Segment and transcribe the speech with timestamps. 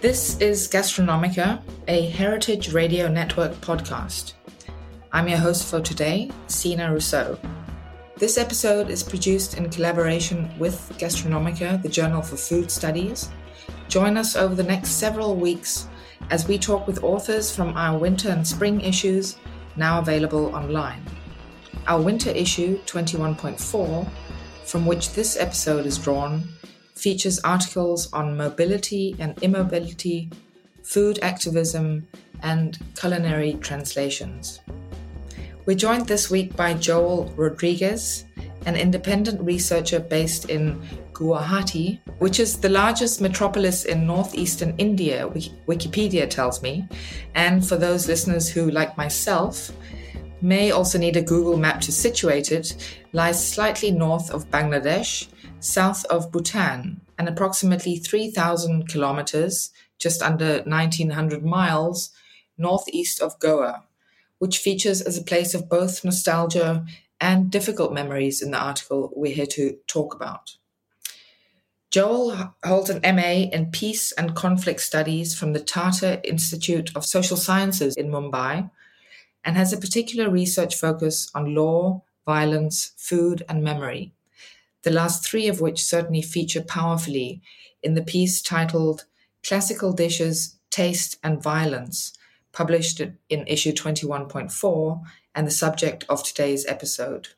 [0.00, 4.32] This is Gastronomica, a Heritage Radio Network podcast.
[5.12, 7.38] I'm your host for today, Signe Rousseau.
[8.16, 13.28] This episode is produced in collaboration with Gastronomica, the Journal for Food Studies.
[13.88, 15.86] Join us over the next several weeks
[16.30, 19.36] as we talk with authors from our winter and spring issues,
[19.76, 21.04] now available online.
[21.86, 24.08] Our winter issue, 21.4,
[24.64, 26.48] from which this episode is drawn,
[27.00, 30.30] features articles on mobility and immobility,
[30.82, 32.06] food activism,
[32.42, 34.60] and culinary translations.
[35.64, 38.24] We're joined this week by Joel Rodrigues,
[38.66, 40.78] an independent researcher based in
[41.14, 45.26] Guwahati, which is the largest metropolis in northeastern India,
[45.66, 46.86] Wikipedia tells me.
[47.34, 49.70] And for those listeners who, like myself,
[50.42, 55.28] may also need a Google map to situate it, lies slightly north of Bangladesh
[55.60, 62.10] south of Bhutan and approximately 3,000 kilometers, just under 1,900 miles,
[62.56, 63.84] northeast of Goa,
[64.38, 66.84] which features as a place of both nostalgia
[67.20, 70.56] and difficult memories in the article we're here to talk about.
[71.90, 77.36] Joel holds an MA in Peace and Conflict Studies from the Tata Institute of Social
[77.36, 78.70] Sciences in Mumbai
[79.44, 84.14] and has a particular research focus on law, violence, food, and memory
[84.82, 87.42] the last three of which certainly feature powerfully
[87.82, 89.04] in the piece titled
[89.42, 92.12] Classical Dishes, Taste and Violence,
[92.52, 95.02] published in issue 21.4
[95.34, 97.28] and the subject of today's episode.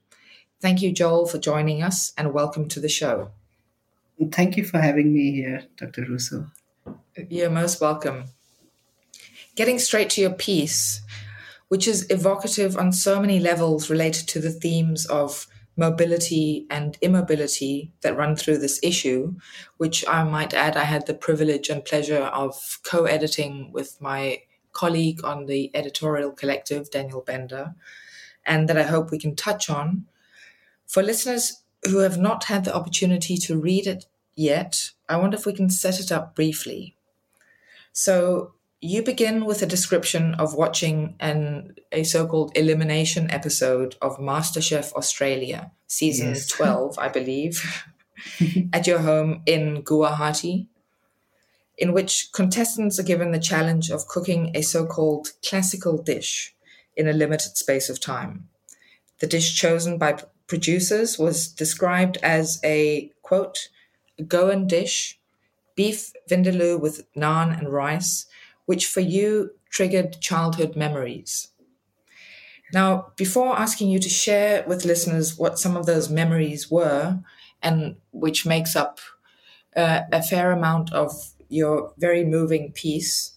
[0.60, 3.30] Thank you, Joel, for joining us and welcome to the show.
[4.30, 6.06] Thank you for having me here, Dr.
[6.08, 6.46] Rousseau.
[7.28, 8.24] You're most welcome.
[9.56, 11.02] Getting straight to your piece,
[11.68, 17.92] which is evocative on so many levels related to the themes of mobility and immobility
[18.02, 19.34] that run through this issue,
[19.78, 24.42] which I might add, I had the privilege and pleasure of co editing with my
[24.72, 27.74] colleague on the editorial collective, Daniel Bender,
[28.44, 30.06] and that I hope we can touch on.
[30.86, 35.46] For listeners who have not had the opportunity to read it yet, I wonder if
[35.46, 36.96] we can set it up briefly.
[37.92, 44.92] So, you begin with a description of watching an a so-called elimination episode of MasterChef
[44.94, 46.46] Australia, season yes.
[46.48, 47.84] 12, I believe,
[48.72, 50.66] at your home in Guwahati,
[51.78, 56.52] in which contestants are given the challenge of cooking a so-called classical dish
[56.96, 58.48] in a limited space of time.
[59.20, 63.68] The dish chosen by producers was described as a quote,
[64.26, 65.20] Goan dish,
[65.76, 68.26] beef vindaloo with naan and rice,
[68.66, 71.48] which for you triggered childhood memories.
[72.72, 77.20] Now, before asking you to share with listeners what some of those memories were,
[77.62, 78.98] and which makes up
[79.76, 81.12] uh, a fair amount of
[81.48, 83.32] your very moving piece,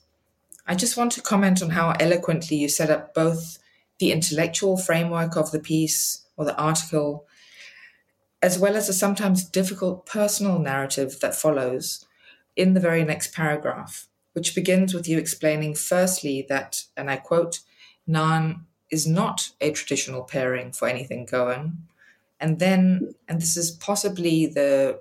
[0.65, 3.59] I just want to comment on how eloquently you set up both
[3.99, 7.27] the intellectual framework of the piece or the article,
[8.41, 12.05] as well as a sometimes difficult personal narrative that follows
[12.55, 17.61] in the very next paragraph which begins with you explaining firstly that, and I quote,
[18.07, 21.77] naan is not a traditional pairing for anything Goan.
[22.37, 24.99] And then, and this is possibly the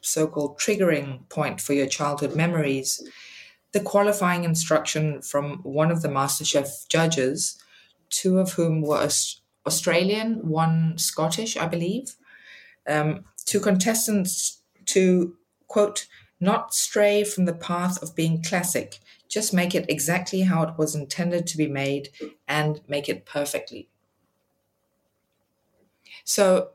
[0.00, 3.06] so called triggering point for your childhood memories,
[3.72, 7.62] the qualifying instruction from one of the MasterChef judges,
[8.08, 9.10] two of whom were
[9.66, 12.16] Australian, one Scottish, I believe,
[12.88, 15.36] um, to contestants to,
[15.68, 16.06] quote,
[16.40, 18.98] not stray from the path of being classic,
[19.28, 22.08] just make it exactly how it was intended to be made
[22.48, 23.88] and make it perfectly.
[26.24, 26.70] So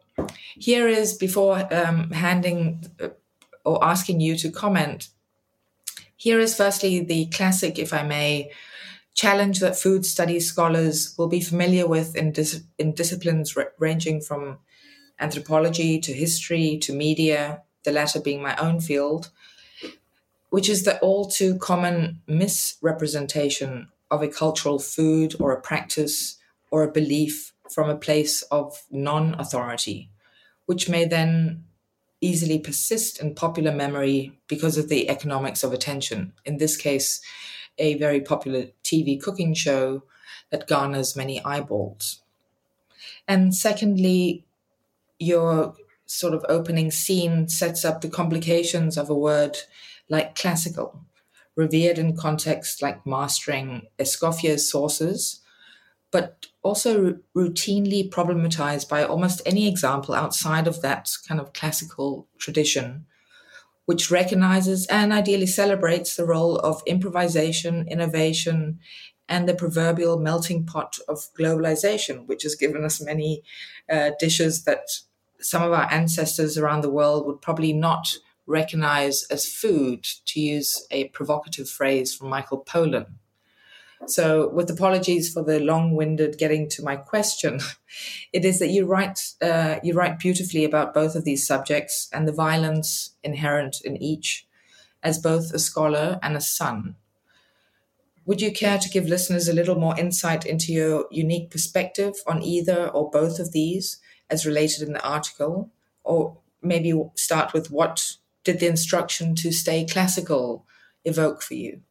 [0.55, 3.09] here is before um, handing uh,
[3.63, 5.09] or asking you to comment.
[6.17, 8.51] Here is firstly the classic, if I may,
[9.15, 14.21] challenge that food studies scholars will be familiar with in, dis- in disciplines r- ranging
[14.21, 14.59] from
[15.19, 19.31] anthropology to history to media, the latter being my own field,
[20.55, 26.37] which is the all too common misrepresentation of a cultural food or a practice
[26.71, 30.09] or a belief from a place of non authority,
[30.65, 31.65] which may then
[32.21, 36.31] easily persist in popular memory because of the economics of attention.
[36.45, 37.19] In this case,
[37.77, 40.03] a very popular TV cooking show
[40.51, 42.21] that garners many eyeballs.
[43.27, 44.45] And secondly,
[45.19, 45.75] your
[46.05, 49.57] sort of opening scene sets up the complications of a word
[50.09, 51.05] like classical,
[51.55, 55.41] revered in contexts like mastering Escoffier's sources,
[56.11, 63.05] but also routinely problematized by almost any example outside of that kind of classical tradition
[63.85, 68.79] which recognizes and ideally celebrates the role of improvisation, innovation,
[69.27, 73.43] and the proverbial melting pot of globalization, which has given us many
[73.89, 74.87] uh, dishes that
[75.39, 80.85] some of our ancestors around the world would probably not recognize as food, to use
[80.91, 83.07] a provocative phrase from Michael Pollan.
[84.07, 87.59] So, with apologies for the long-winded getting to my question,
[88.33, 92.27] it is that you write uh, you write beautifully about both of these subjects and
[92.27, 94.47] the violence inherent in each,
[95.01, 96.95] as both a scholar and a son.
[98.25, 102.41] Would you care to give listeners a little more insight into your unique perspective on
[102.41, 103.99] either or both of these,
[104.29, 105.69] as related in the article,
[106.03, 108.15] or maybe start with what
[108.45, 110.65] did the instruction to stay classical
[111.03, 111.81] evoke for you?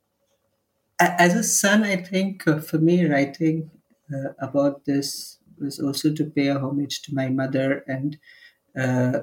[1.01, 3.71] as a son, I think uh, for me, writing
[4.13, 8.17] uh, about this was also to pay a homage to my mother, and
[8.79, 9.21] uh,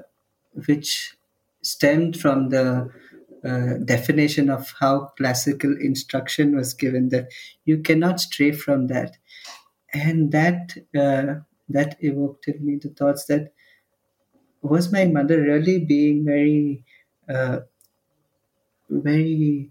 [0.66, 1.14] which
[1.62, 2.90] stemmed from the
[3.44, 7.28] uh, definition of how classical instruction was given that
[7.64, 9.16] you cannot stray from that,
[9.92, 13.52] and that uh, that evoked in me the thoughts that
[14.62, 16.84] was my mother really being very
[18.88, 19.70] very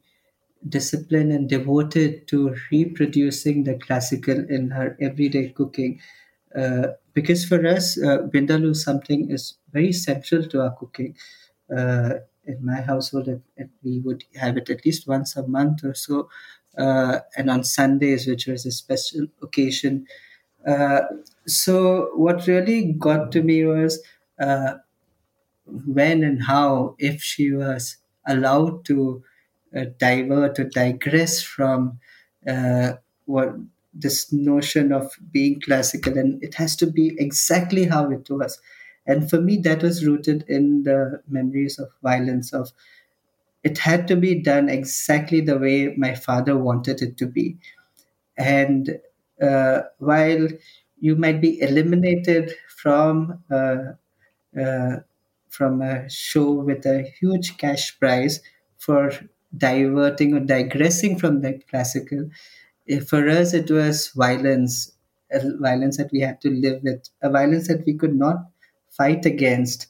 [0.68, 6.00] disciplined and devoted to reproducing the classical in her everyday cooking.
[6.56, 11.16] Uh, because for us, uh, Vindaloo something is very central to our cooking.
[11.76, 12.16] Uh,
[12.46, 15.94] in my household, it, it, we would have it at least once a month or
[15.94, 16.30] so,
[16.78, 20.08] uh, and on Sundays, which was a special occasion.
[20.68, 21.02] Uh,
[21.48, 24.02] so, what really got to me was
[24.40, 24.76] uh,
[25.66, 27.98] when and how, if she was
[28.28, 29.24] allowed to
[29.76, 32.00] uh, divert or digress from
[32.48, 32.94] uh,
[33.26, 33.56] what
[33.94, 38.60] this notion of being classical and it has to be exactly how it was.
[39.06, 42.72] And for me that was rooted in the memories of violence of
[43.64, 47.58] it had to be done exactly the way my father wanted it to be.
[48.38, 49.00] And
[49.42, 50.48] uh, while
[51.00, 53.94] you might be eliminated from uh,
[54.60, 54.98] uh,
[55.52, 58.42] from a show with a huge cash prize
[58.80, 59.12] for
[59.58, 62.30] diverting or digressing from the classical.
[63.08, 64.94] For us, it was violence,
[65.60, 68.38] violence that we had to live with, a violence that we could not
[68.90, 69.88] fight against.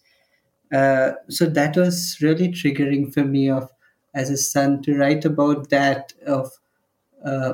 [0.74, 3.72] Uh, so that was really triggering for me of
[4.16, 6.52] as a son to write about that of
[7.26, 7.54] uh,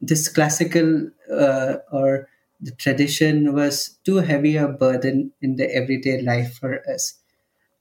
[0.00, 2.28] this classical uh, or
[2.60, 7.14] the tradition was too heavy a burden in the everyday life for us.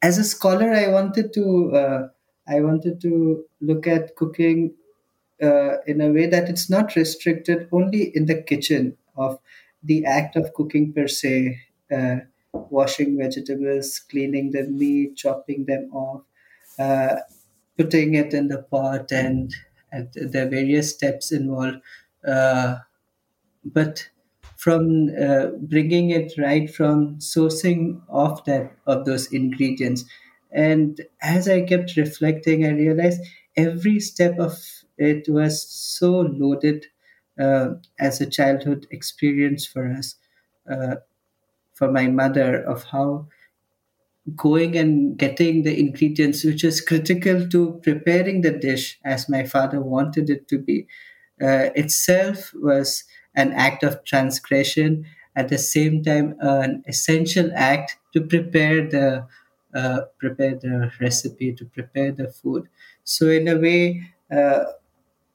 [0.01, 2.07] As a scholar, I wanted to uh,
[2.47, 4.73] I wanted to look at cooking
[5.41, 9.39] uh, in a way that it's not restricted only in the kitchen of
[9.83, 11.59] the act of cooking per se,
[11.91, 12.17] uh,
[12.53, 16.23] washing vegetables, cleaning the meat, chopping them off,
[16.79, 17.17] uh,
[17.77, 19.53] putting it in the pot, and,
[19.91, 21.77] and the various steps involved.
[22.25, 22.77] Uh,
[23.65, 24.09] but
[24.59, 30.03] from uh, bringing it right from sourcing of that of those ingredients.
[30.51, 33.21] And as I kept reflecting, I realized
[33.55, 34.57] every step of
[34.97, 36.87] it was so loaded
[37.39, 40.15] uh, as a childhood experience for us,
[40.69, 40.95] uh,
[41.73, 43.27] for my mother, of how
[44.35, 49.81] going and getting the ingredients, which is critical to preparing the dish as my father
[49.81, 50.87] wanted it to be,
[51.41, 53.05] uh, itself was
[53.39, 55.05] an act of transgression.
[55.35, 59.27] At the same time, an essential act to prepare the
[59.73, 62.67] uh, prepare the recipe, to prepare the food.
[63.03, 64.65] So, in a way, uh,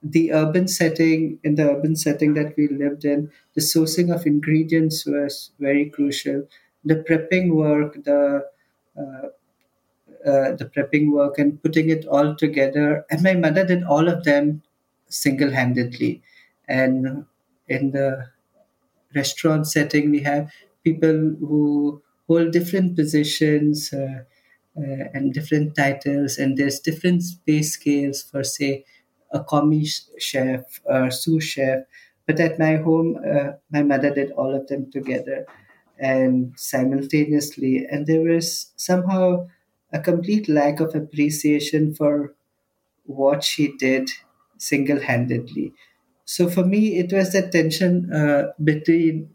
[0.02, 5.06] the urban setting, in the urban setting that we lived in, the sourcing of ingredients
[5.06, 6.46] was very crucial.
[6.84, 8.44] The prepping work, the
[8.98, 9.28] uh,
[10.26, 13.04] uh, the prepping work and putting it all together.
[13.10, 14.62] And my mother did all of them
[15.08, 16.22] single handedly.
[16.68, 17.26] And
[17.68, 18.28] in the
[19.14, 20.50] restaurant setting, we have
[20.84, 24.24] people who hold different positions uh,
[24.76, 28.84] uh, and different titles, and there's different pay scales for, say,
[29.32, 31.84] a commis chef or sous chef.
[32.26, 35.46] But at my home, uh, my mother did all of them together
[35.98, 37.86] and simultaneously.
[37.90, 39.48] And there was somehow
[39.92, 42.34] a complete lack of appreciation for
[43.06, 44.10] what she did
[44.58, 45.72] single handedly.
[46.24, 49.30] So for me, it was that tension uh, between,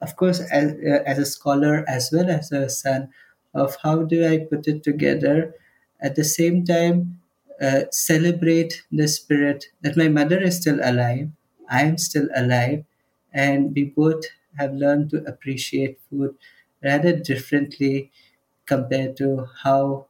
[0.00, 3.10] of course, as, uh, as a scholar as well as a son,
[3.54, 5.54] of how do I put it together.
[6.00, 7.20] At the same time,
[7.60, 11.30] uh, celebrate the spirit that my mother is still alive,
[11.68, 12.84] I am still alive,
[13.32, 14.24] and we both
[14.58, 16.36] have learned to appreciate food
[16.82, 18.10] rather differently
[18.66, 20.06] compared to how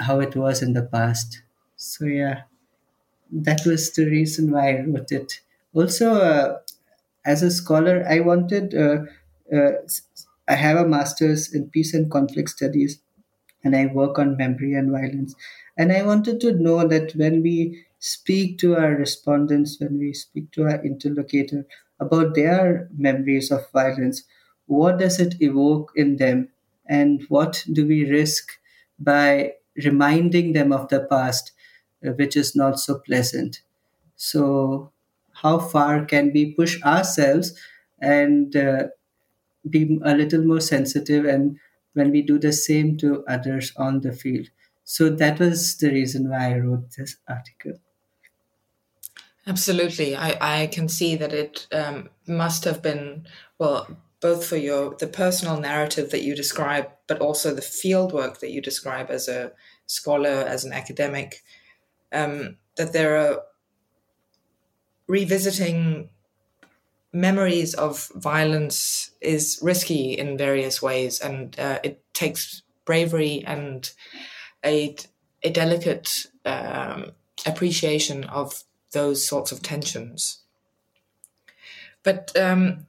[0.00, 1.42] how it was in the past.
[1.76, 2.42] So yeah,
[3.32, 5.40] that was the reason why I wrote it.
[5.74, 6.58] Also, uh,
[7.24, 8.74] as a scholar, I wanted.
[8.74, 9.04] Uh,
[9.54, 9.72] uh,
[10.48, 13.00] I have a master's in peace and conflict studies,
[13.64, 15.34] and I work on memory and violence.
[15.76, 20.50] And I wanted to know that when we speak to our respondents, when we speak
[20.52, 21.66] to our interlocutor,
[22.00, 24.22] about their memories of violence.
[24.66, 26.48] What does it evoke in them?
[26.86, 28.52] And what do we risk
[28.98, 31.52] by reminding them of the past,
[32.02, 33.62] which is not so pleasant?
[34.16, 34.92] So,
[35.32, 37.54] how far can we push ourselves
[38.00, 38.84] and uh,
[39.68, 41.58] be a little more sensitive and
[41.94, 44.48] when we do the same to others on the field?
[44.84, 47.80] So, that was the reason why I wrote this article.
[49.46, 53.26] Absolutely, I, I can see that it um, must have been
[53.58, 53.88] well
[54.20, 58.50] both for your the personal narrative that you describe, but also the field work that
[58.50, 59.52] you describe as a
[59.86, 61.42] scholar, as an academic,
[62.12, 63.42] um, that there are
[65.06, 66.08] revisiting
[67.12, 73.92] memories of violence is risky in various ways, and uh, it takes bravery and
[74.64, 74.96] a
[75.42, 77.12] a delicate um,
[77.46, 80.40] appreciation of those sorts of tensions.
[82.02, 82.86] But um,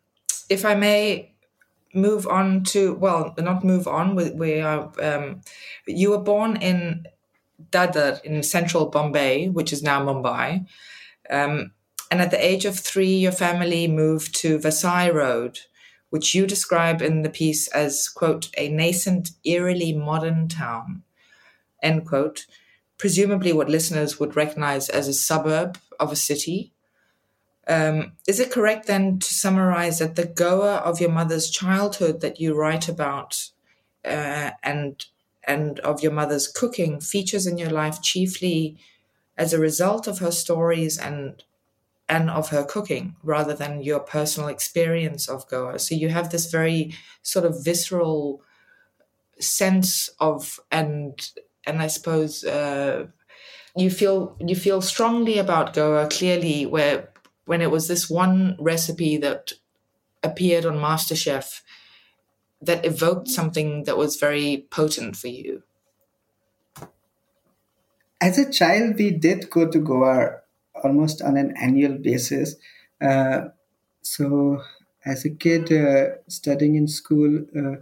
[0.50, 1.34] if I may
[1.94, 5.42] move on to, well, not move on, we, we are, um,
[5.86, 7.06] you were born in
[7.70, 10.65] Dadar in central Bombay, which is now Mumbai.
[11.30, 11.72] Um,
[12.10, 15.60] and at the age of three, your family moved to Vasai Road,
[16.10, 21.03] which you describe in the piece as, quote, a nascent, eerily modern town,
[21.82, 22.46] end quote,
[22.98, 26.74] presumably what listeners would recognize as a suburb of a city.
[27.68, 32.41] Um, is it correct then to summarize that the Goa of your mother's childhood that
[32.41, 33.50] you write about
[34.03, 35.06] uh, and
[35.45, 38.77] and of your mother's cooking features in your life chiefly
[39.38, 41.43] as a result of her stories and
[42.07, 45.79] and of her cooking rather than your personal experience of Goa.
[45.79, 46.93] So you have this very
[47.24, 48.41] sort of visceral
[49.39, 51.31] sense of and
[51.65, 53.07] and I suppose uh,
[53.75, 57.10] you feel you feel strongly about Goa clearly where
[57.45, 59.53] when it was this one recipe that
[60.21, 61.62] appeared on MasterChef
[62.62, 65.63] that evoked something that was very potent for you.
[68.22, 70.41] As a child, we did go to Goa
[70.84, 72.56] almost on an annual basis.
[73.01, 73.50] Uh,
[74.01, 74.62] so,
[75.06, 77.77] as a kid uh, studying in school, uh,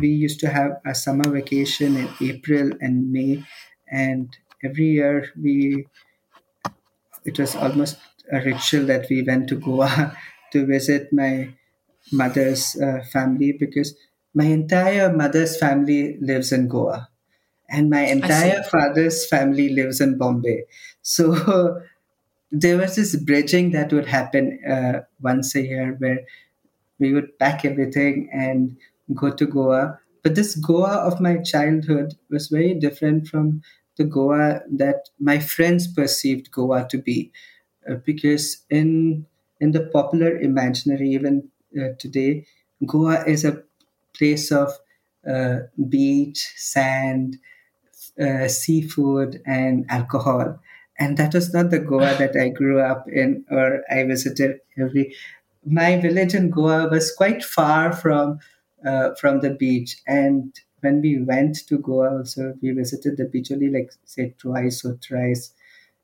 [0.00, 3.44] we used to have a summer vacation in April and May,
[3.90, 5.86] and every year we
[7.24, 7.98] it was almost
[8.30, 10.16] a ritual that we went to Goa
[10.52, 11.54] to visit my
[12.12, 13.94] mother's uh, family because
[14.34, 17.08] my entire mother's family lives in Goa
[17.68, 20.64] and my entire father's family lives in Bombay.
[21.02, 21.80] So
[22.52, 26.20] there was this bridging that would happen uh, once a year where
[26.98, 28.76] we would pack everything and
[29.14, 29.98] go to Goa.
[30.22, 33.62] But this Goa of my childhood was very different from
[33.96, 37.32] the Goa that my friends perceived Goa to be,
[37.88, 39.26] uh, because in
[39.60, 41.50] in the popular imaginary even
[41.98, 42.46] today,
[42.86, 43.62] Goa is a
[44.16, 44.72] place of
[45.28, 47.38] uh, beach, sand,
[48.20, 50.58] uh, seafood, and alcohol.
[50.98, 55.14] And that was not the Goa that I grew up in or I visited every.
[55.66, 58.38] My village in Goa was quite far from
[58.86, 63.50] uh, from the beach, and when we went to Goa, also we visited the beach
[63.50, 65.52] only like say twice or thrice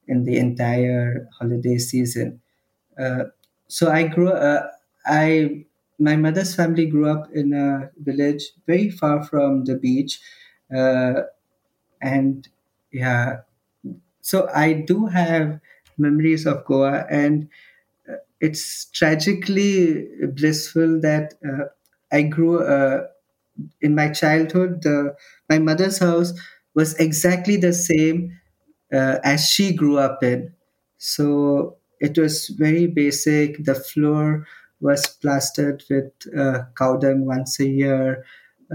[0.08, 2.40] in the entire holiday season.
[2.98, 3.24] Uh,
[3.68, 4.30] so I grew.
[4.30, 4.68] Uh,
[5.10, 5.66] I
[6.00, 10.20] my mother's family grew up in a village very far from the beach,
[10.74, 11.22] uh,
[12.02, 12.48] and
[12.92, 13.38] yeah,
[14.20, 15.60] so I do have
[15.98, 17.48] memories of Goa, and
[18.10, 21.66] uh, it's tragically blissful that uh,
[22.12, 23.06] I grew uh,
[23.80, 24.82] in my childhood.
[24.82, 25.14] The,
[25.48, 26.32] my mother's house
[26.74, 28.38] was exactly the same
[28.92, 30.52] uh, as she grew up in.
[30.98, 33.64] So it was very basic.
[33.64, 34.46] The floor
[34.80, 38.24] was plastered with uh, cow dung once a year.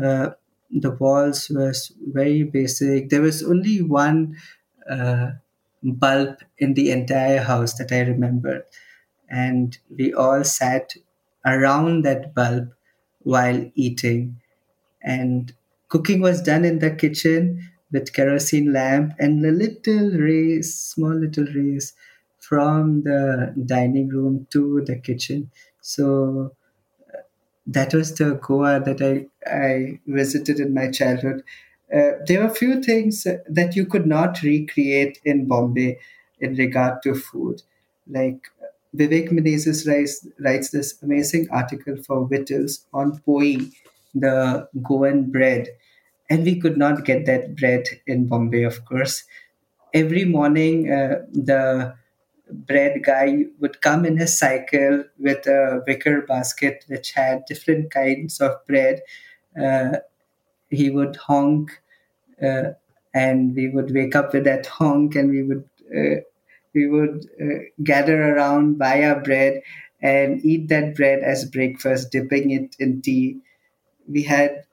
[0.02, 0.32] Uh,
[0.72, 3.10] the walls was very basic.
[3.10, 4.38] There was only one
[4.90, 5.32] uh,
[5.84, 8.66] bulb in the entire house that I remember,
[9.30, 10.94] and we all sat
[11.46, 12.72] around that bulb
[13.24, 14.40] while eating.
[15.04, 15.54] And
[15.90, 21.46] cooking was done in the kitchen with kerosene lamp and a little rays, small little
[21.56, 21.94] rays
[22.40, 25.52] from the dining room to the kitchen.
[25.86, 26.52] So
[27.68, 31.44] that was the Goa that I, I visited in my childhood.
[31.94, 36.00] Uh, there were a few things that you could not recreate in Bombay
[36.40, 37.62] in regard to food.
[38.08, 38.48] Like
[38.96, 43.58] Vivek Menezes writes, writes this amazing article for Vittles on poi,
[44.14, 45.70] the Goan bread.
[46.30, 49.24] And we could not get that bread in Bombay, of course.
[49.94, 51.96] Every morning, uh, the
[52.52, 58.40] bread guy would come in his cycle with a wicker basket which had different kinds
[58.40, 59.02] of bread.
[59.62, 59.98] Uh,
[60.70, 61.72] he would honk,
[62.42, 62.72] uh,
[63.14, 65.64] and we would wake up with that honk, and we would
[65.96, 66.22] uh,
[66.74, 69.62] we would uh, gather around, buy our bread,
[70.02, 73.40] and eat that bread as breakfast, dipping it in tea.
[74.08, 74.66] We had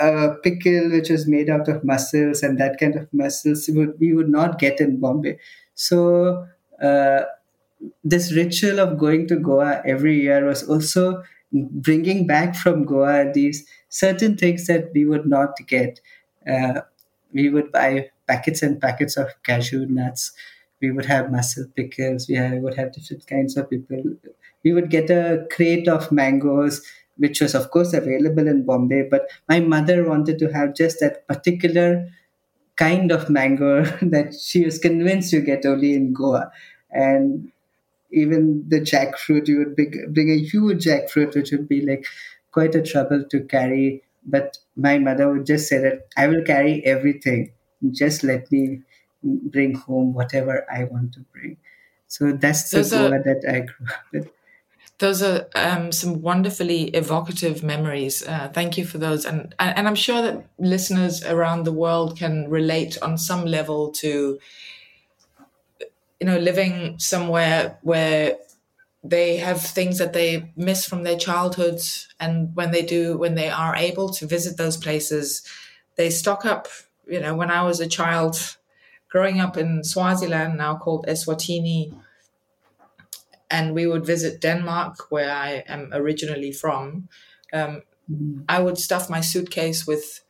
[0.00, 4.00] a pickle which was made out of mussels, and that kind of mussels we would,
[4.00, 5.38] we would not get in Bombay.
[5.74, 6.46] So
[6.80, 7.22] uh,
[8.04, 13.66] this ritual of going to Goa every year was also bringing back from Goa these
[13.88, 16.00] certain things that we would not get.
[16.48, 16.82] Uh,
[17.32, 20.32] we would buy packets and packets of cashew nuts.
[20.80, 22.28] We would have mussel pickles.
[22.28, 24.02] We would have different kinds of people.
[24.64, 26.82] We would get a crate of mangoes,
[27.16, 29.08] which was, of course, available in Bombay.
[29.10, 32.08] But my mother wanted to have just that particular
[32.76, 36.50] kind of mango that she was convinced you get only in Goa.
[36.92, 37.52] And
[38.12, 42.04] even the jackfruit, you would bring, bring a huge jackfruit, which would be like
[42.52, 44.02] quite a trouble to carry.
[44.26, 47.52] But my mother would just say that I will carry everything.
[47.90, 48.82] Just let me
[49.22, 51.56] bring home whatever I want to bring.
[52.08, 54.30] So that's the Those Goa are, that I grew up with.
[54.98, 58.26] Those are um, some wonderfully evocative memories.
[58.26, 62.50] Uh, thank you for those, and and I'm sure that listeners around the world can
[62.50, 64.38] relate on some level to
[66.20, 68.36] you know, living somewhere where
[69.02, 72.08] they have things that they miss from their childhoods.
[72.20, 75.42] And when they do, when they are able to visit those places,
[75.96, 76.68] they stock up.
[77.08, 78.56] You know, when I was a child
[79.08, 81.94] growing up in Swaziland, now called Eswatini,
[83.50, 87.08] and we would visit Denmark, where I am originally from,
[87.52, 88.44] um, mm.
[88.48, 90.22] I would stuff my suitcase with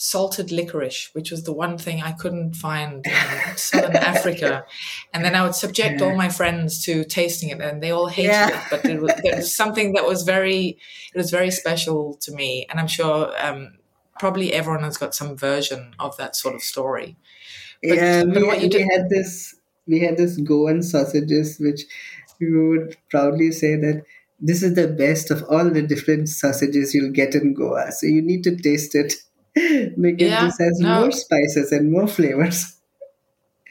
[0.00, 4.64] salted licorice, which was the one thing I couldn't find in southern Africa.
[5.12, 6.06] And then I would subject yeah.
[6.06, 8.48] all my friends to tasting it, and they all hated yeah.
[8.48, 8.66] it.
[8.70, 10.78] But it was, it was, something that was very,
[11.12, 13.78] it was very special to me, and I'm sure um,
[14.20, 17.16] probably everyone has got some version of that sort of story.
[17.82, 19.54] But, yeah, but we, we had this,
[19.88, 21.82] we had this Goan sausages, which
[22.40, 24.04] we would proudly say that
[24.38, 27.90] this is the best of all the different sausages you'll get in Goa.
[27.90, 29.14] So you need to taste it
[30.00, 31.00] because yeah, this has no.
[31.00, 32.78] more spices and more flavors.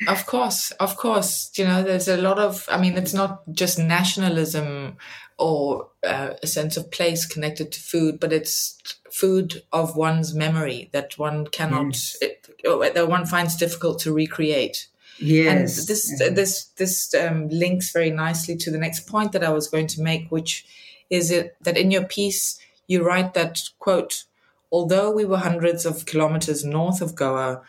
[0.08, 1.52] Of course, of course.
[1.56, 4.97] You know, there's a lot of, I mean, it's not just nationalism
[5.38, 8.78] or uh, a sense of place connected to food, but it's
[9.12, 12.17] food of one's memory that one cannot, yes.
[12.21, 12.50] it,
[12.93, 14.88] that one finds difficult to recreate.
[15.19, 15.80] Yes.
[15.80, 16.30] And this, yeah.
[16.30, 20.02] this, this um, links very nicely to the next point that I was going to
[20.02, 20.65] make, which
[21.10, 24.26] is it that in your piece, you write that, quote,
[24.72, 27.62] Although we were hundreds of kilometers north of Goa,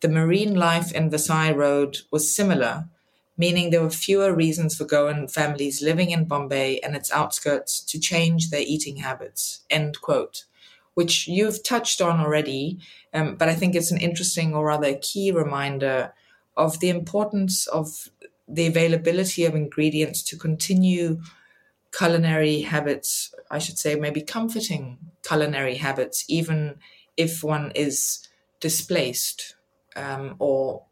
[0.00, 2.88] the marine life in Vasai Road was similar,
[3.36, 7.98] meaning there were fewer reasons for Goan families living in Bombay and its outskirts to
[7.98, 9.64] change their eating habits.
[9.70, 10.44] End quote.
[10.94, 12.78] which you've touched on already,
[13.12, 16.12] um, but I think it's an interesting or rather a key reminder
[16.56, 18.08] of the importance of
[18.46, 21.20] the availability of ingredients to continue
[21.96, 26.76] culinary habits, I should say, maybe comforting culinary habits, even
[27.16, 28.26] if one is
[28.60, 29.54] displaced
[29.96, 30.84] um, or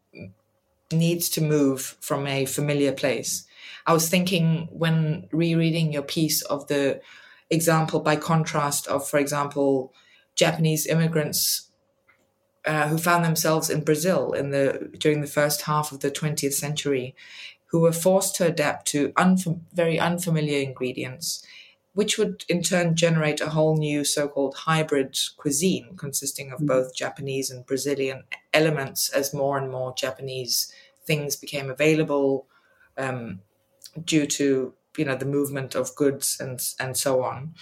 [0.92, 3.46] needs to move from a familiar place.
[3.86, 7.00] I was thinking when rereading your piece of the
[7.50, 9.92] example by contrast of, for example,
[10.36, 11.70] Japanese immigrants
[12.64, 16.52] uh, who found themselves in Brazil in the during the first half of the 20th
[16.52, 17.14] century,
[17.72, 21.44] who were forced to adapt to unfam- very unfamiliar ingredients,
[21.94, 26.66] which would in turn generate a whole new so-called hybrid cuisine consisting of mm.
[26.66, 30.72] both Japanese and Brazilian elements as more and more Japanese
[31.04, 32.46] things became available
[32.96, 33.40] um,
[34.04, 37.54] due to you know the movement of goods and and so on.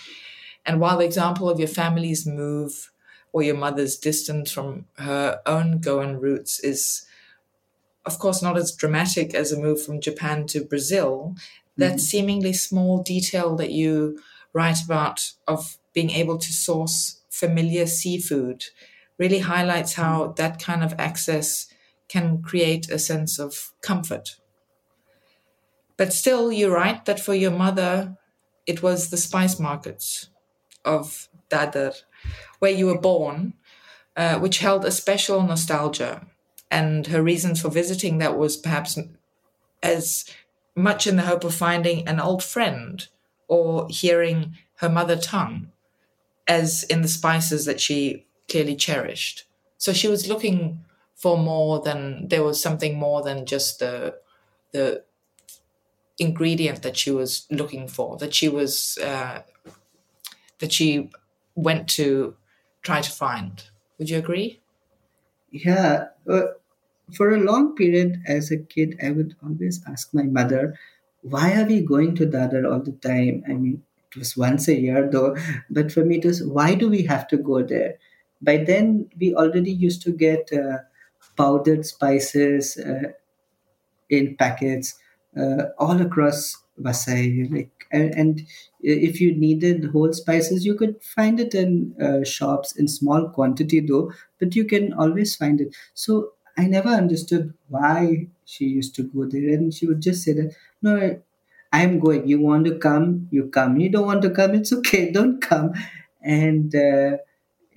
[0.67, 2.91] And while the example of your family's move
[3.33, 7.07] or your mother's distance from her own Goan roots is,
[8.07, 11.83] of course, not as dramatic as a move from Japan to Brazil, mm-hmm.
[11.83, 14.21] that seemingly small detail that you
[14.53, 18.65] write about of being able to source familiar seafood
[19.19, 20.35] really highlights how mm-hmm.
[20.37, 21.67] that kind of access
[22.09, 24.37] can create a sense of comfort.
[25.97, 28.17] But still, you're right that for your mother,
[28.67, 30.31] it was the spice markets
[30.85, 31.95] of Dadar,
[32.59, 33.55] where you were born,
[34.17, 36.27] uh, which held a special nostalgia.
[36.71, 38.99] And her reasons for visiting that was perhaps
[39.83, 40.25] as
[40.75, 43.07] much in the hope of finding an old friend
[43.49, 45.73] or hearing her mother tongue
[46.47, 49.45] as in the spices that she clearly cherished.
[49.79, 54.17] So she was looking for more than there was something more than just the
[54.73, 55.05] the
[56.19, 59.43] ingredient that she was looking for that she was uh,
[60.59, 61.11] that she
[61.55, 62.37] went to
[62.83, 63.65] try to find
[63.99, 64.61] would you agree
[65.51, 66.43] yeah uh,
[67.15, 70.75] for a long period as a kid i would always ask my mother
[71.23, 74.79] why are we going to Dadar all the time i mean it was once a
[74.81, 75.37] year though
[75.71, 77.95] but for me it was why do we have to go there
[78.43, 80.79] by then we already used to get uh,
[81.37, 83.13] powdered spices uh,
[84.09, 84.99] in packets
[85.39, 87.51] uh, all across Vasai.
[87.51, 88.47] Like, and, and,
[88.83, 93.81] if you needed whole spices, you could find it in uh, shops in small quantity,
[93.81, 94.11] though.
[94.39, 95.77] But you can always find it.
[95.93, 100.33] So I never understood why she used to go there, and she would just say
[100.35, 101.21] that, "No,
[101.73, 102.29] I'm going.
[102.29, 103.29] You want to come?
[103.31, 103.79] You come.
[103.79, 104.55] You don't want to come?
[104.55, 105.11] It's okay.
[105.19, 105.73] Don't come."
[106.23, 107.19] And uh,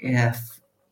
[0.01, 0.35] yeah,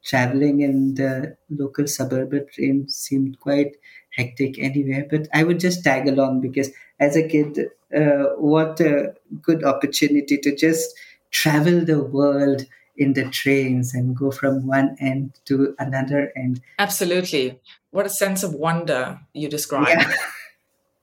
[0.03, 3.75] traveling in the local suburban train seemed quite
[4.15, 5.05] hectic anyway.
[5.09, 10.37] But I would just tag along because as a kid, uh, what a good opportunity
[10.37, 10.95] to just
[11.31, 12.65] travel the world
[13.01, 16.61] in the trains and go from one end to another end.
[16.79, 17.59] Absolutely.
[17.91, 19.87] What a sense of wonder you describe.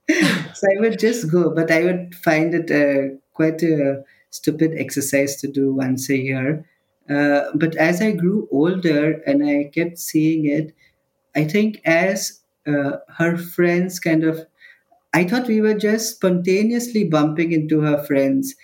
[0.07, 0.53] Yeah.
[0.53, 5.35] so I would just go, but I would find it uh, quite a stupid exercise
[5.41, 6.65] to do once a year
[7.09, 10.75] uh, but as I grew older and I kept seeing it,
[11.35, 14.45] I think as uh, her friends kind of,
[15.13, 18.55] I thought we were just spontaneously bumping into her friends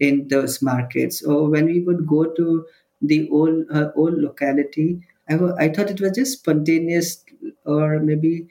[0.00, 1.22] in those markets.
[1.22, 2.66] Or when we would go to
[3.02, 7.24] the old her old locality, I, w- I thought it was just spontaneous
[7.66, 8.46] or maybe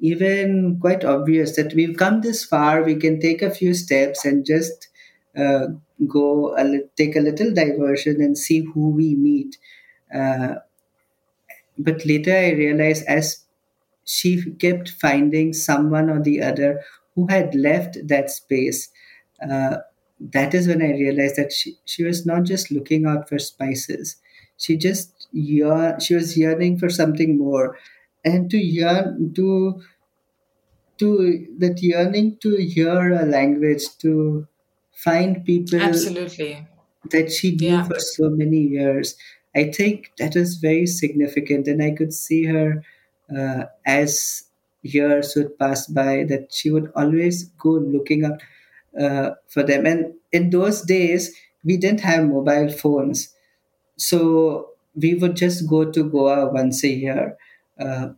[0.00, 4.44] even quite obvious that we've come this far, we can take a few steps and
[4.44, 4.88] just
[5.36, 5.68] uh,
[6.06, 9.56] go a li- take a little diversion and see who we meet.
[10.14, 10.56] Uh,
[11.78, 13.44] but later I realized as
[14.04, 16.82] she kept finding someone or the other
[17.14, 18.90] who had left that space,
[19.48, 19.78] uh,
[20.18, 24.16] that is when I realized that she, she was not just looking out for spices.
[24.56, 27.78] She just yearn, she was yearning for something more,
[28.24, 29.82] and to yearn to
[30.98, 34.46] to that yearning to hear a language to
[34.94, 36.66] find people absolutely
[37.10, 37.84] that she knew yeah.
[37.84, 39.16] for so many years.
[39.54, 42.82] I think that was very significant, and I could see her
[43.34, 44.44] uh, as
[44.82, 48.40] years would pass by that she would always go looking up
[49.00, 49.86] uh, for them.
[49.86, 53.34] And in those days, we didn't have mobile phones,
[53.96, 57.36] so we would just go to Goa once a year.
[57.78, 58.10] Uh,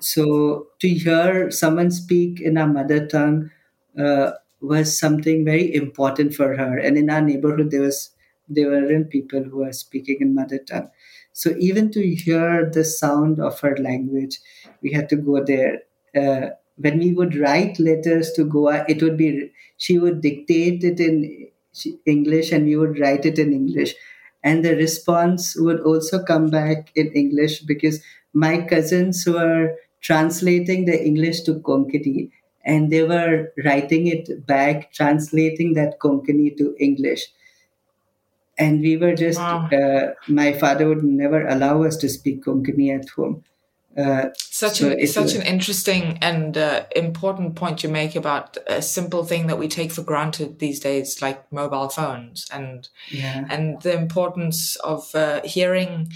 [0.00, 3.50] so to hear someone speak in our mother tongue
[3.98, 6.78] uh, was something very important for her.
[6.78, 8.10] And in our neighborhood, there was
[8.48, 10.90] there weren't people who were speaking in mother tongue.
[11.32, 14.38] So even to hear the sound of her language,
[14.82, 15.82] we had to go there.
[16.14, 21.00] Uh, when we would write letters to Goa, it would be she would dictate it
[21.00, 21.48] in
[22.06, 23.94] English and we would write it in English.
[24.46, 28.00] and the response would also come back in English because
[28.32, 32.30] my cousins were translating the English to Konkani
[32.64, 37.26] and they were writing it back, translating that Konkani to English.
[38.56, 39.68] And we were just, wow.
[39.68, 43.42] uh, my father would never allow us to speak Konkani at home.
[43.96, 48.82] Uh, such so an such an interesting and uh, important point you make about a
[48.82, 53.46] simple thing that we take for granted these days, like mobile phones, and yeah.
[53.48, 56.12] and the importance of uh, hearing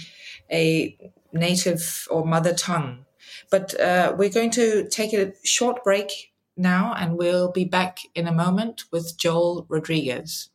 [0.51, 0.95] a
[1.33, 3.05] native or mother tongue.
[3.49, 6.11] But uh, we're going to take a short break
[6.55, 10.49] now, and we'll be back in a moment with Joel Rodrigues.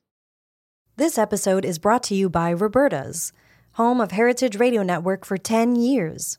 [0.97, 3.33] This episode is brought to you by Roberta's,
[3.73, 6.39] home of Heritage Radio Network for 10 years.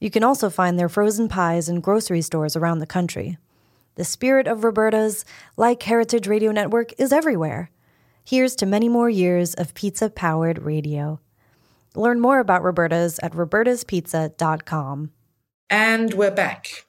[0.00, 3.36] You can also find their frozen pies in grocery stores around the country.
[3.96, 5.26] The spirit of Roberta's,
[5.58, 7.70] like Heritage Radio Network, is everywhere.
[8.24, 11.20] Here's to many more years of pizza powered radio.
[11.94, 15.10] Learn more about Roberta's at robertaspizza.com.
[15.68, 16.86] And we're back.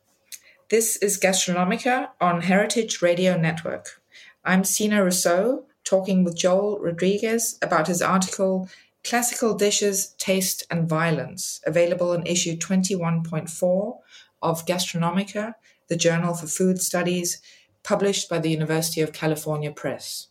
[0.69, 4.01] This is Gastronomica on Heritage Radio Network.
[4.45, 8.69] I'm Signe Rousseau, talking with Joel Rodrigues about his article
[9.03, 13.97] Classical Dishes, Taste and Violence, available in issue 21.4
[14.41, 15.55] of Gastronomica,
[15.87, 17.41] the Journal for Food Studies,
[17.83, 20.27] published by the University of California Press.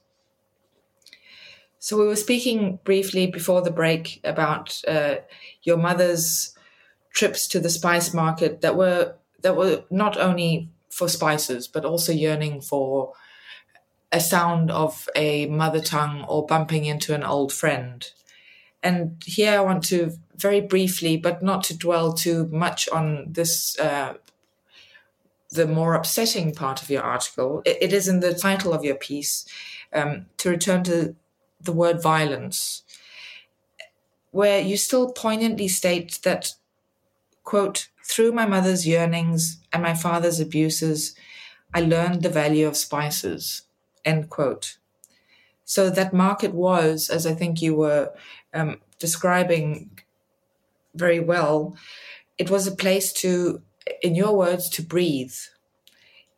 [1.78, 5.16] So, we were speaking briefly before the break about uh,
[5.62, 6.54] your mother's
[7.12, 12.12] trips to the spice market that were that were not only for spices but also
[12.12, 13.12] yearning for
[14.12, 18.10] a sound of a mother tongue or bumping into an old friend
[18.82, 23.78] and here I want to very briefly, but not to dwell too much on this,
[23.78, 24.14] uh,
[25.50, 27.62] the more upsetting part of your article.
[27.66, 29.44] it, it is in the title of your piece
[29.92, 31.14] um, to return to
[31.60, 32.82] the word violence,
[34.30, 36.54] where you still poignantly state that,
[37.44, 41.14] quote, through my mother's yearnings and my father's abuses,
[41.74, 43.62] I learned the value of spices,
[44.04, 44.78] end quote.
[45.70, 48.12] So that market was, as I think you were
[48.52, 50.00] um, describing
[50.96, 51.76] very well,
[52.38, 53.62] it was a place to,
[54.02, 55.36] in your words, to breathe,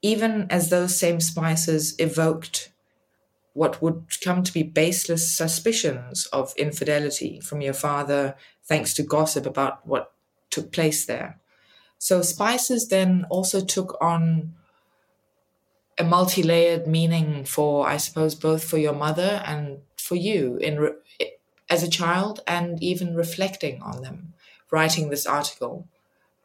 [0.03, 2.73] even as those same spices evoked
[3.55, 9.47] what would come to be baseless suspicions of infidelity from your father, thanks to gossip
[9.47, 10.12] about what
[10.51, 11.40] took place there.
[11.97, 14.57] So spices then also took on
[15.98, 20.94] a multi-layered meaning for i suppose both for your mother and for you in re-
[21.70, 24.35] as a child and even reflecting on them
[24.70, 25.88] writing this article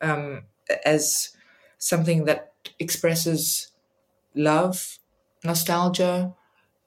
[0.02, 0.44] um,
[0.86, 1.36] as
[1.78, 3.72] something that expresses
[4.36, 5.00] love
[5.44, 6.36] nostalgia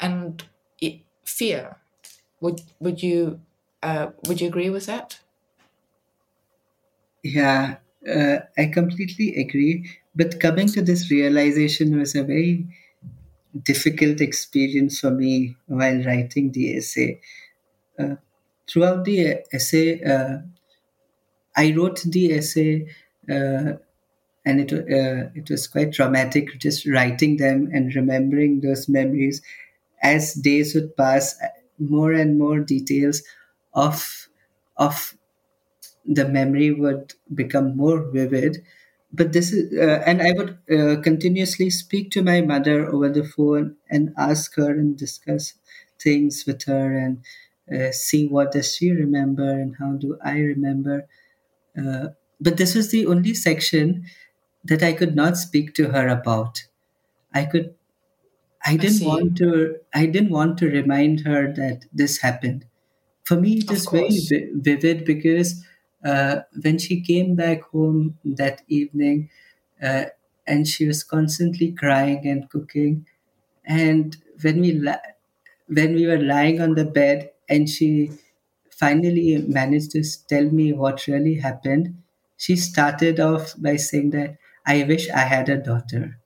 [0.00, 0.44] and
[1.24, 1.76] fear.
[2.40, 3.42] Would would you
[3.82, 5.20] uh, would you agree with that?
[7.22, 7.76] Yeah
[8.08, 9.88] uh, i completely agree
[10.20, 12.66] but coming to this realization was a very
[13.64, 17.20] difficult experience for me while writing the essay.
[17.98, 18.16] Uh,
[18.68, 20.38] throughout the essay, uh,
[21.56, 22.86] I wrote the essay,
[23.28, 23.74] uh,
[24.46, 26.58] and it uh, it was quite traumatic.
[26.58, 29.42] Just writing them and remembering those memories
[30.02, 31.36] as days would pass,
[31.78, 33.22] more and more details
[33.74, 34.28] of
[34.76, 35.16] of
[36.06, 38.64] the memory would become more vivid
[39.12, 43.24] but this is uh, and i would uh, continuously speak to my mother over the
[43.24, 45.54] phone and ask her and discuss
[46.00, 47.22] things with her and
[47.74, 51.06] uh, see what does she remember and how do i remember.
[51.78, 52.08] Uh,
[52.40, 54.04] but this was the only section
[54.64, 56.64] that i could not speak to her about.
[57.34, 57.74] I could
[58.64, 62.66] i didn't I want to i didn't want to remind her that this happened.
[63.24, 64.20] For me it is very
[64.68, 65.64] vivid because
[66.04, 69.30] uh, when she came back home that evening,
[69.82, 70.04] uh,
[70.46, 73.06] and she was constantly crying and cooking.
[73.64, 75.06] And when we la-
[75.68, 78.12] when we were lying on the bed, and she
[78.70, 81.96] finally managed to tell me what really happened,
[82.36, 86.18] she started off by saying that I wish I had a daughter.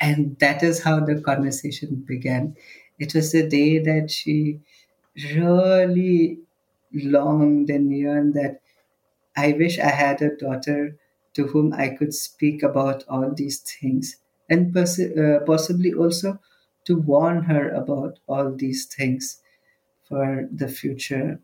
[0.00, 2.56] And that is how the conversation began.
[2.98, 4.60] It was the day that she
[5.34, 6.40] really
[6.94, 8.60] longed and yearned that
[9.36, 10.96] I wish I had a daughter
[11.34, 14.16] to whom I could speak about all these things
[14.50, 16.38] and pers- uh, possibly also
[16.84, 19.40] to warn her about all these things
[20.08, 21.40] for the future.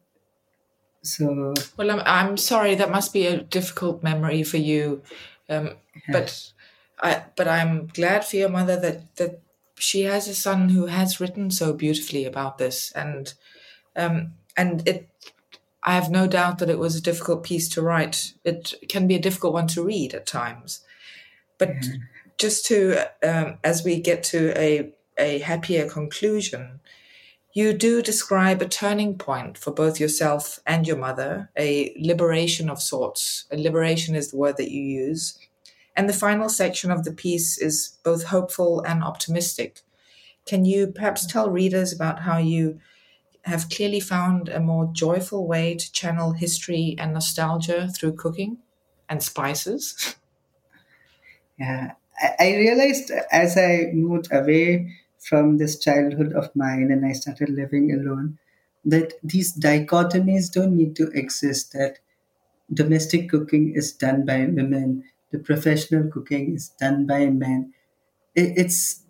[1.02, 5.02] So, well, I'm, I'm sorry, that must be a difficult memory for you.
[5.48, 5.70] Um,
[6.10, 6.52] but
[7.00, 9.40] I, but I'm glad for your mother that, that
[9.76, 12.92] she has a son who has written so beautifully about this.
[12.92, 13.32] And,
[13.96, 15.08] um, and it,
[15.84, 18.34] I have no doubt that it was a difficult piece to write.
[18.44, 20.80] It can be a difficult one to read at times.
[21.56, 21.92] But yeah.
[22.38, 26.80] just to, um, as we get to a, a happier conclusion,
[27.52, 32.82] you do describe a turning point for both yourself and your mother, a liberation of
[32.82, 33.46] sorts.
[33.50, 35.38] A liberation is the word that you use.
[35.96, 39.80] And the final section of the piece is both hopeful and optimistic.
[40.46, 42.80] Can you perhaps tell readers about how you
[43.48, 48.58] have clearly found a more joyful way to channel history and nostalgia through cooking
[49.08, 50.16] and spices.
[51.58, 51.92] Yeah,
[52.38, 57.92] I realized as I moved away from this childhood of mine and I started living
[57.92, 58.38] alone
[58.84, 61.98] that these dichotomies don't need to exist, that
[62.72, 67.74] domestic cooking is done by women, the professional cooking is done by men.
[68.34, 69.02] It's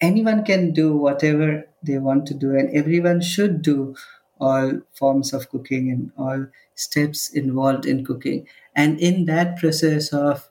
[0.00, 3.94] anyone can do whatever they want to do, and everyone should do
[4.40, 8.46] all forms of cooking and all steps involved in cooking.
[8.74, 10.48] And in that process of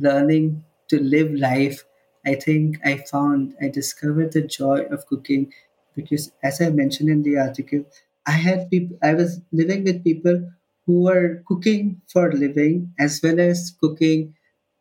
[0.00, 1.84] learning to live life,
[2.26, 5.52] I think I found, I discovered the joy of cooking
[5.94, 7.84] because, as I mentioned in the article,
[8.26, 10.50] I had people, I was living with people
[10.86, 14.34] who were cooking for living as well as cooking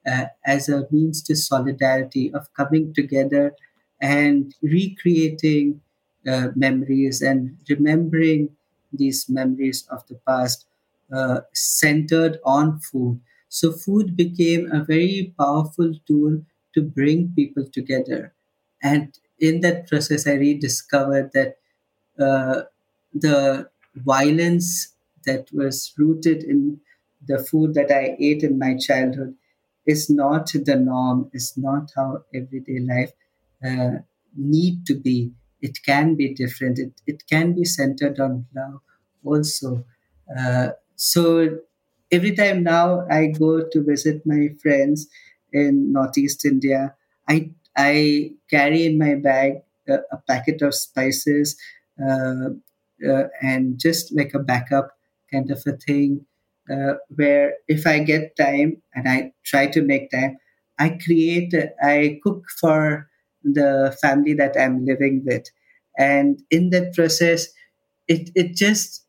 [0.07, 3.55] uh, as a means to solidarity of coming together
[4.03, 5.81] and recreating
[6.27, 8.49] uh, memories and remembering
[8.91, 10.65] these memories of the past
[11.13, 13.19] uh, centered on food.
[13.49, 16.43] So, food became a very powerful tool
[16.75, 18.33] to bring people together.
[18.83, 21.57] And in that process, I rediscovered that
[22.19, 22.63] uh,
[23.13, 24.93] the violence
[25.25, 26.79] that was rooted in
[27.27, 29.35] the food that I ate in my childhood
[29.85, 33.11] is not the norm, is not how everyday life
[33.65, 33.99] uh,
[34.35, 35.31] need to be.
[35.61, 36.79] It can be different.
[36.79, 38.81] It, it can be centered on love
[39.23, 39.85] also.
[40.37, 41.59] Uh, so
[42.11, 45.07] every time now I go to visit my friends
[45.51, 46.95] in Northeast India,
[47.27, 51.57] I, I carry in my bag a, a packet of spices
[52.03, 52.49] uh,
[53.07, 54.91] uh, and just like a backup
[55.31, 56.25] kind of a thing.
[56.71, 60.37] Uh, where if I get time and I try to make time,
[60.79, 63.09] I create, I cook for
[63.43, 65.45] the family that I'm living with.
[65.97, 67.47] And in that process,
[68.07, 69.05] it, it just,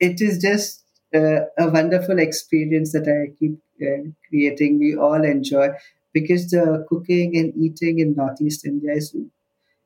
[0.00, 4.78] it is just uh, a wonderful experience that I keep uh, creating.
[4.78, 5.70] We all enjoy
[6.12, 9.14] because the cooking and eating in Northeast India is,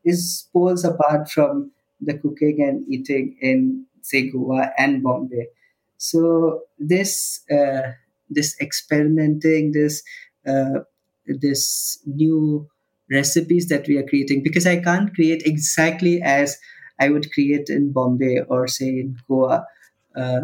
[0.05, 1.71] is poles apart from
[2.01, 5.49] the cooking and eating in, say, Goa and Bombay.
[5.97, 7.93] So this, uh,
[8.29, 10.03] this experimenting, this,
[10.47, 10.81] uh,
[11.27, 12.69] this new
[13.11, 16.59] recipes that we are creating because I can't create exactly as
[16.99, 19.67] I would create in Bombay or say in Goa
[20.17, 20.41] uh,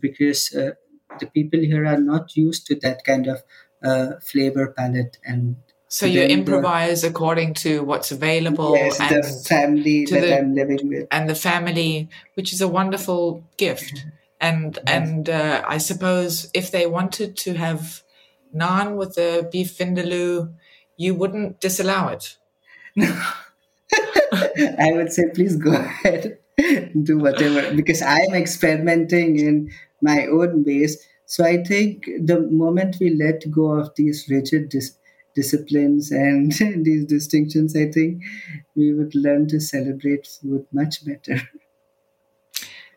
[0.00, 0.72] because uh,
[1.18, 3.42] the people here are not used to that kind of
[3.82, 5.56] uh, flavor palette and
[5.88, 10.52] so you improvise the, according to what's available yes, and the family that the, I'm
[10.52, 11.06] living with.
[11.12, 14.04] and the family which is a wonderful gift.
[14.40, 14.84] And yes.
[14.86, 18.02] and uh, I suppose if they wanted to have
[18.52, 20.52] naan with the beef vindaloo
[20.96, 22.36] you wouldn't disallow it.
[22.96, 23.08] No.
[24.78, 26.38] I would say, please go ahead,
[27.02, 29.70] do whatever, because I'm experimenting in
[30.02, 31.06] my own ways.
[31.26, 34.98] So I think the moment we let go of these rigid dis-
[35.34, 36.52] disciplines and
[36.84, 38.22] these distinctions, I think
[38.76, 41.40] we would learn to celebrate food much better.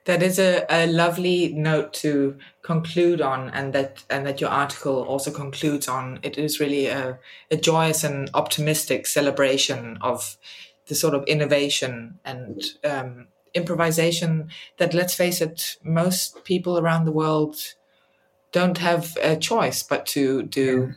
[0.08, 5.04] That is a, a lovely note to conclude on and that and that your article
[5.04, 6.20] also concludes on.
[6.24, 7.20] It is really a,
[7.52, 10.38] a joyous and optimistic celebration of
[10.88, 17.12] the sort of innovation and um, improvisation that let's face it most people around the
[17.12, 17.58] world
[18.54, 20.94] don't have a choice but to do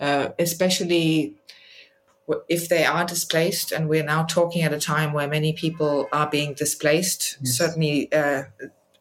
[0.00, 1.34] uh, especially
[2.48, 3.72] if they are displaced.
[3.72, 7.56] And we're now talking at a time where many people are being displaced, yes.
[7.56, 8.44] certainly uh,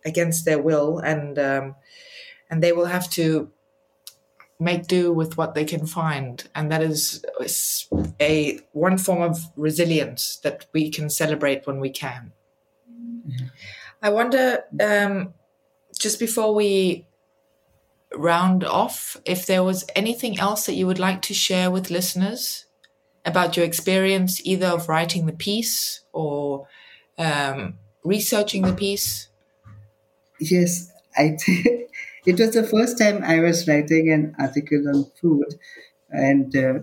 [0.05, 1.76] against their will, and um,
[2.49, 3.51] and they will have to
[4.59, 7.24] make do with what they can find and that is
[8.21, 12.32] a one form of resilience that we can celebrate when we can
[13.28, 13.45] mm-hmm.
[14.01, 15.34] i wonder um,
[15.99, 17.05] just before we
[18.15, 22.65] round off if there was anything else that you would like to share with listeners
[23.26, 26.67] about your experience either of writing the piece or
[27.17, 29.30] um, researching the piece
[30.39, 31.67] yes i think
[32.26, 35.59] it was the first time I was writing an article on food,
[36.09, 36.80] and uh,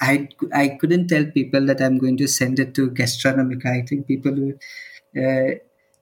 [0.00, 3.66] I I couldn't tell people that I'm going to send it to Gastronomica.
[3.66, 4.58] I think people would
[5.24, 5.58] uh,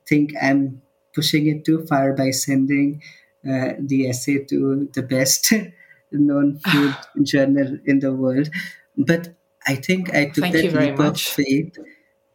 [0.06, 0.82] think I'm
[1.14, 3.02] pushing it too far by sending
[3.44, 5.52] uh, the essay to the best
[6.12, 8.48] known food journal in the world.
[8.98, 9.34] But
[9.66, 11.78] I think I took Thank that leap of faith,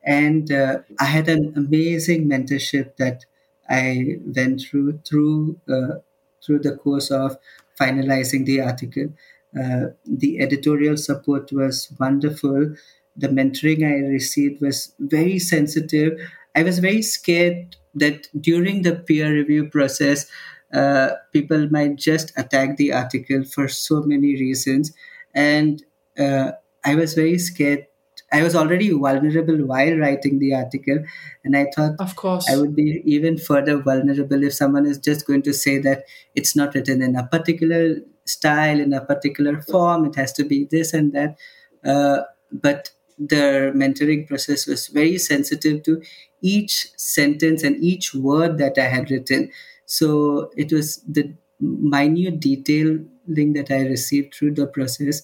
[0.03, 3.25] and uh, I had an amazing mentorship that
[3.69, 5.99] I went through through uh,
[6.45, 7.37] through the course of
[7.79, 9.09] finalizing the article.
[9.57, 12.75] Uh, the editorial support was wonderful.
[13.15, 16.19] The mentoring I received was very sensitive.
[16.55, 20.25] I was very scared that during the peer review process,
[20.73, 24.91] uh, people might just attack the article for so many reasons.
[25.35, 25.83] And
[26.17, 26.51] uh,
[26.83, 27.87] I was very scared
[28.33, 31.03] I was already vulnerable while writing the article,
[31.43, 35.27] and I thought, of course, I would be even further vulnerable if someone is just
[35.27, 40.05] going to say that it's not written in a particular style, in a particular form.
[40.05, 41.37] It has to be this and that.
[41.85, 46.01] Uh, but the mentoring process was very sensitive to
[46.41, 49.51] each sentence and each word that I had written.
[49.85, 55.21] So it was the minute detailing that I received through the process.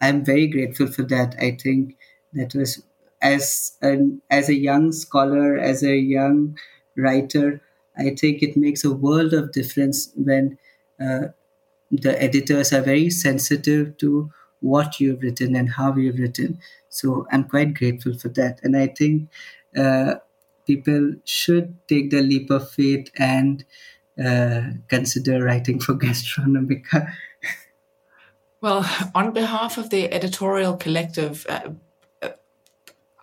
[0.00, 1.34] I'm very grateful for that.
[1.40, 1.96] I think
[2.32, 2.82] that was
[3.22, 6.56] as an as a young scholar as a young
[6.96, 7.60] writer
[7.96, 10.58] i think it makes a world of difference when
[11.00, 11.26] uh,
[11.90, 14.30] the editors are very sensitive to
[14.60, 18.86] what you've written and how you've written so i'm quite grateful for that and i
[18.86, 19.28] think
[19.76, 20.14] uh,
[20.66, 23.64] people should take the leap of faith and
[24.24, 27.12] uh, consider writing for gastronomica
[28.60, 31.70] well on behalf of the editorial collective uh,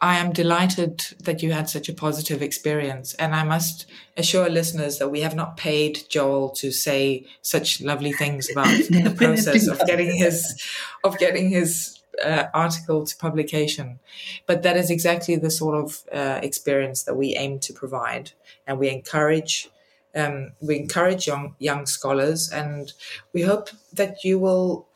[0.04, 3.14] I am delighted that you had such a positive experience.
[3.14, 3.86] And I must
[4.18, 9.16] assure listeners that we have not paid Joel to say such lovely things about the
[9.18, 10.62] process of getting his,
[11.06, 14.00] of getting his uh, article to publication.
[14.46, 18.34] But that is exactly the sort of uh, experience that we aim to provide.
[18.68, 19.70] And we encourage,
[20.14, 22.92] um, we encourage young, young scholars and
[23.32, 24.93] we hope that you will uh,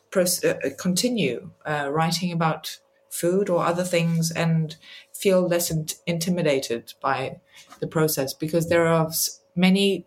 [0.78, 2.78] continue uh, writing about
[3.10, 4.76] food or other things and
[5.12, 7.40] feel less in- intimidated by
[7.80, 9.10] the process because there are
[9.56, 10.06] many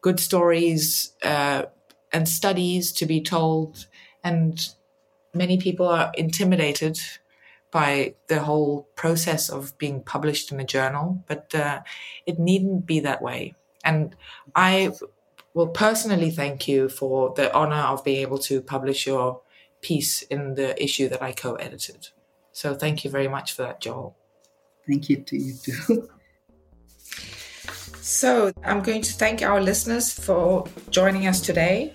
[0.00, 1.64] good stories uh,
[2.12, 3.86] and studies to be told
[4.24, 4.70] and
[5.34, 6.98] many people are intimidated
[7.70, 11.80] by the whole process of being published in a journal but uh,
[12.26, 13.54] it needn't be that way.
[13.84, 14.16] And
[14.54, 14.90] i
[15.56, 19.40] will personally thank you for the honor of being able to publish your
[19.80, 22.08] piece in the issue that i co-edited
[22.56, 24.16] so thank you very much for that, Joel.
[24.88, 26.08] Thank you to you too.
[28.00, 31.92] so I'm going to thank our listeners for joining us today.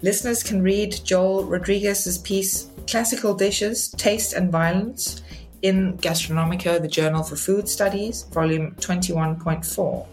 [0.00, 5.20] Listeners can read Joel Rodrigues's piece Classical Dishes, Taste and Violence
[5.60, 10.06] in Gastronomica, the Journal for Food Studies, volume 21.4.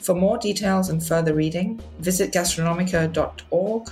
[0.00, 3.90] For more details and further reading, visit gastronomica.org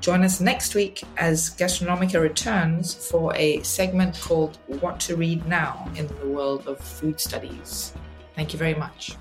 [0.00, 5.90] Join us next week as Gastronomica returns for a segment called What to Read Now
[5.96, 7.92] in the World of Food Studies.
[8.34, 9.16] Thank you very much.